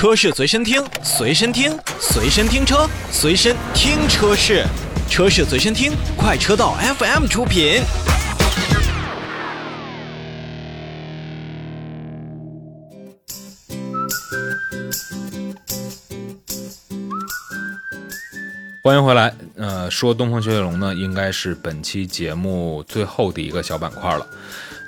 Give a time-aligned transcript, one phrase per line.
[0.00, 4.64] 车市随身听，随身听，随身听车，随身听车市，
[5.10, 7.82] 车市随身听，快车道 FM 出品。
[18.82, 19.34] 欢迎回来。
[19.56, 24.26] 呃，说东风雪铁龙呢，应该是本期节目最后的一个小板块了。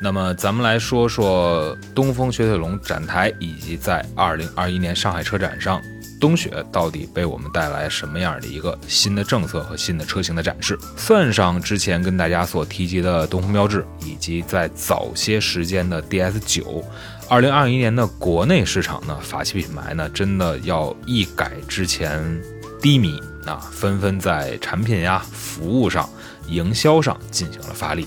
[0.05, 5.81] 那么，咱们来说说东风雪铁龙展台，以及在二零二一年上海车展上，
[6.21, 10.77] 冬雪到底为我们带来什么样的一个新的政策和新的车型的展示？
[10.97, 16.85] 算上之前跟大家所提及的东风标致，以及在早些时间的 DS 九，
[17.29, 22.43] 二零二一年的国内市场呢，法系品牌呢，真的要一改之前
[22.81, 23.23] 低迷。
[23.45, 26.09] 啊纷纷在产品呀、服务上、
[26.47, 28.07] 营销上进行了发力。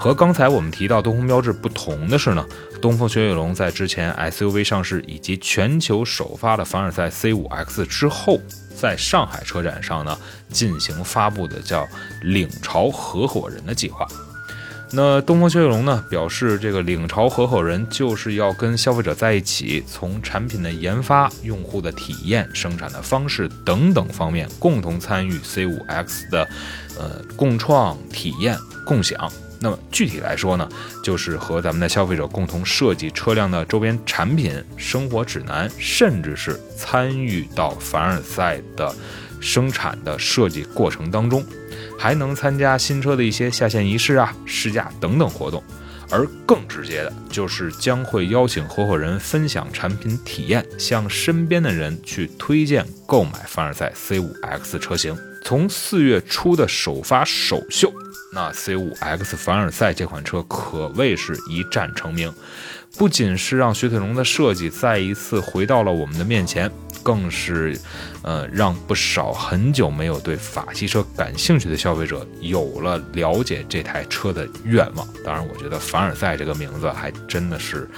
[0.00, 2.42] 和刚才我们提到东风标致不同的是呢，
[2.80, 8.40] 东风雪铁龙在之前 SUV 上市以及全球首发的凡尔赛 C5X 之后，
[8.74, 11.86] 在上海车展上呢进行发布的叫
[12.24, 14.06] “领潮合伙人”的计划。
[14.90, 26.48] 那东风雪铁龙呢表示，这个领潮合伙人就是要跟消费者在一起，从产品的研发、用户的体验、生产的方式等等方面，共同参与 C5X 的，
[26.98, 29.30] 呃，共创、体验、共享。
[29.60, 30.68] 那么具体来说呢，
[31.04, 38.94] 就是和咱们的消费者共同设计车辆的周边产品、生活指南，甚至是参与到凡尔赛的
[39.40, 41.44] 生产的设计过程当中。
[41.98, 45.62] 还能参加新车的一些下线仪式啊、试驾等等活动，
[46.10, 55.14] 而更直接的就是将会邀请合伙人分享产品体验，向身边的人去推荐购买凡尔赛 C5X 车型。
[55.44, 57.92] 从四月初的首发首秀，
[58.32, 62.32] 那 C5X 凡尔赛这款车可谓是一战成名，
[62.96, 66.70] 不仅是让雪铁龙的设计再一次回到了我们的面前。
[67.02, 67.74] 更是，
[68.20, 75.08] 呃，让不少很久没有对法系车感兴趣的消费者有了了解这台车的愿望。
[75.24, 77.88] 当然，我觉得凡尔赛这个名字还真的是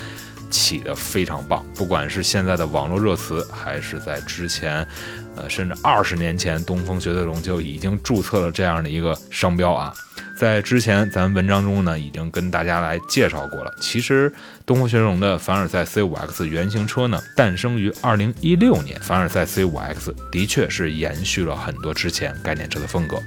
[0.51, 1.67] 起得非常棒。
[1.75, 4.87] 不管是现在的网络热词，还是在之前，
[5.35, 9.93] 呃，甚至二十年前，东风雪铁龙就已经注册了这样的一个商标啊。
[10.37, 13.73] 在之前，咱文章中呢已经跟大家来介绍过了。
[13.81, 14.33] 其实，
[14.67, 18.99] 东风雪铁龙的凡尔赛 C5X 原型车呢，诞生于2016年。
[19.01, 23.19] 凡尔赛 C5X 的确是延续了很多之前概念车的风格。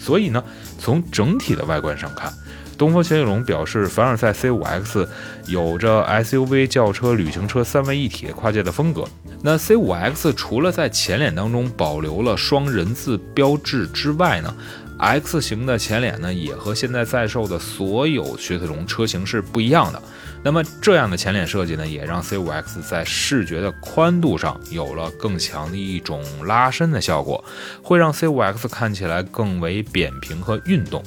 [0.00, 0.42] 所以呢，
[0.78, 2.32] 从整体的外观上看，
[2.78, 5.06] 东风雪铁龙表示，凡尔赛 C5X
[5.46, 9.04] 有着 SUV、轿车、旅行车三位一体跨界的风格。
[9.44, 14.54] 那 C5X 除了在前脸当中保留了双人字标志之外呢
[15.02, 20.00] ？X 型的前脸呢，也和现在在售的所有雪铁龙车型是不一样的。
[20.44, 27.44] 那么这样的前脸设计呢，也让 C5X 在视觉的宽度上有了更强的一种拉伸的效果，
[27.82, 31.02] 会让 C5X 看起来更为扁平和运动。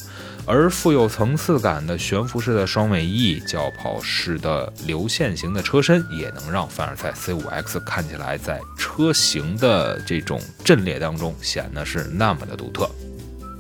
[0.46, 12.90] 而富有层次感的悬浮式的双尾翼、轿跑式的流线型的车身，也能让凡尔赛 C5X 看起来在车型的这种阵列当中显得是那么的独特。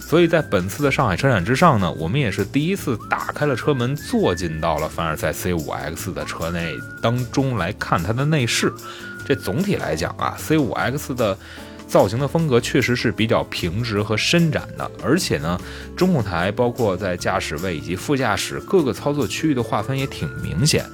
[0.08, 8.72] 所以在本次的上海车展之上呢，我们也是第一次打开了车门，坐进到了凡尔赛 C5X 的车内当中来看它的内饰。
[9.26, 11.36] 这总体来讲啊，C5X 的
[11.88, 15.60] 造型的风格确实是比较平直和伸展的，而且呢，
[15.98, 20.86] 中控台包括在驾驶位以及副驾驶各个操作区域的划分也挺明显。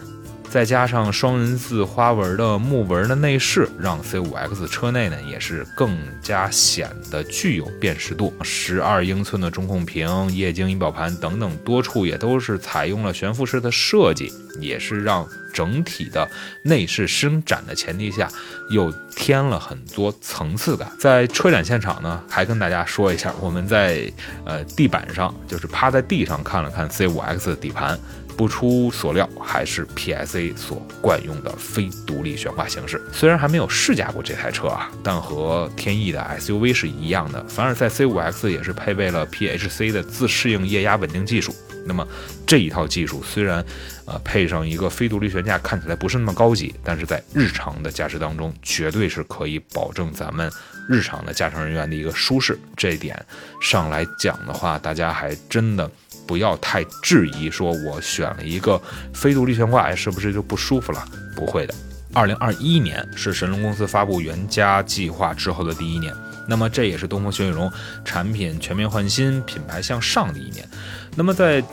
[0.52, 8.34] 再加上双人字花纹的木纹的内饰，让 C5X 车内呢也是更加显得具有辨识度。
[8.42, 14.30] 十二英寸的中控屏、液晶仪表盘等等多处也都是采用了悬浮式的设计，
[14.60, 16.30] 也是让整体的
[16.66, 18.28] 内饰伸展的前提下，
[18.72, 20.92] 又添了很多层次感。
[21.00, 24.12] 在车展现场呢，还跟大家说一下，我们在
[24.44, 27.98] 呃地板上就是趴在地上看了看 C5X 的底盘。
[28.36, 33.02] 不出所料，还是 PSA 所惯用的非独立悬挂形式。
[33.12, 37.44] 虽然还没有试驾过这台车啊，但和天翼的 SUV 是一样的。
[37.48, 41.56] 凡尔赛 C5X 也是配备了 PHC 的自适应液压稳定技术。
[41.86, 42.08] 那么
[42.46, 43.66] 这一套技术虽然
[44.06, 50.52] 呃配上一个非独立悬架，看起来不是那么高级，但是在日常的驾驶当中，绝对是可以保证咱们
[50.88, 52.58] 日常的驾乘人员的一个舒适。
[52.78, 53.20] 这点
[53.62, 55.90] 上来讲的话，大家还真的。
[56.28, 58.82] 不要太质疑，说我选了一个
[59.14, 61.06] 非独立悬挂，哎，是不是就不舒服了？
[61.36, 61.74] 不会的。
[62.14, 66.14] 二零二一年是神龙公司发布原家计划之后的第一年，
[66.48, 67.72] 那么这也是东风雪铁龙
[68.04, 70.68] 产品全面换新、品牌向上的一年。
[71.16, 71.64] 那么在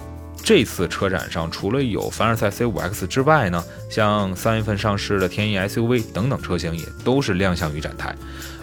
[0.42, 8.16] 这次车展上，除了有凡尔赛 C5X 之外呢，像三月份上市的天翼 SUV 等等车型也都是亮相于展台。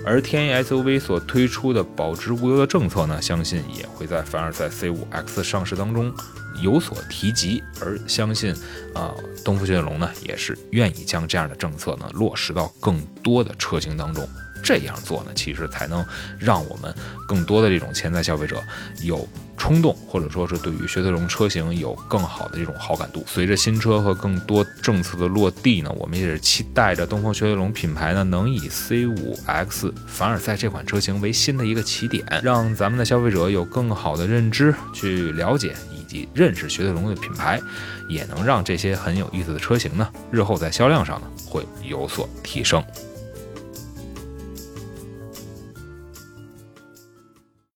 [0.03, 6.11] 而天翼 SUV 所推出的保值无忧的政策呢，相信也会在凡尔赛 C5X 上市当中
[6.63, 7.61] 有所提及。
[7.79, 8.51] 而相信
[8.95, 9.13] 啊，
[9.43, 14.27] 东风雪铁龙呢，也是愿意将这样的政策呢落实到更多的车型当中。
[14.65, 16.03] 这样做呢，其实才能
[16.39, 16.91] 让我们
[17.27, 18.61] 更多的这种潜在消费者
[19.03, 23.23] 有冲动，或者说是对于雪铁龙车型有更好的这种好感度。
[23.27, 37.61] 随着新车和更多政策的落地呢，我们也是期待着东风雪铁龙品牌呢，能以 C5X 凡尔赛这款车型为新的一个起点，让咱们的消费者有更好的认知，去了解以及认识雪铁龙的品牌，
[38.09, 42.83] 也能让这些很有意思的车型呢，日后在销量上呢会有所提升。